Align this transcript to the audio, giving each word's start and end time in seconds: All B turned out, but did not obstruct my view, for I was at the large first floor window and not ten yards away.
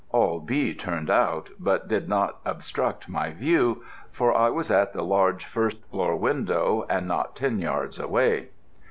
All 0.09 0.39
B 0.39 0.73
turned 0.73 1.11
out, 1.11 1.51
but 1.59 1.87
did 1.87 2.09
not 2.09 2.39
obstruct 2.43 3.07
my 3.07 3.29
view, 3.29 3.83
for 4.11 4.35
I 4.35 4.49
was 4.49 4.71
at 4.71 4.93
the 4.93 5.03
large 5.03 5.45
first 5.45 5.85
floor 5.91 6.15
window 6.15 6.87
and 6.89 7.07
not 7.07 7.35
ten 7.35 7.59
yards 7.59 7.99
away. 7.99 8.47